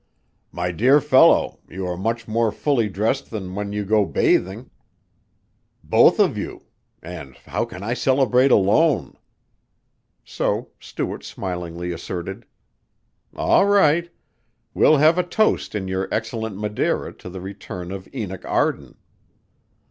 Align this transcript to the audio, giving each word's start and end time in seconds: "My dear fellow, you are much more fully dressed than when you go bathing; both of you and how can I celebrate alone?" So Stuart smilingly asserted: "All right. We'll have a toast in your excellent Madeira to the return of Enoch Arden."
"My 0.51 0.71
dear 0.71 0.99
fellow, 0.99 1.59
you 1.69 1.85
are 1.85 1.95
much 1.95 2.27
more 2.27 2.51
fully 2.51 2.89
dressed 2.89 3.29
than 3.29 3.53
when 3.53 3.71
you 3.71 3.85
go 3.85 4.03
bathing; 4.03 4.71
both 5.83 6.19
of 6.19 6.39
you 6.39 6.63
and 7.03 7.35
how 7.45 7.65
can 7.65 7.83
I 7.83 7.93
celebrate 7.93 8.49
alone?" 8.49 9.15
So 10.25 10.71
Stuart 10.79 11.23
smilingly 11.23 11.91
asserted: 11.91 12.47
"All 13.35 13.67
right. 13.67 14.11
We'll 14.73 14.97
have 14.97 15.19
a 15.19 15.23
toast 15.23 15.75
in 15.75 15.87
your 15.87 16.09
excellent 16.11 16.57
Madeira 16.57 17.13
to 17.17 17.29
the 17.29 17.39
return 17.39 17.91
of 17.91 18.09
Enoch 18.11 18.43
Arden." 18.45 18.97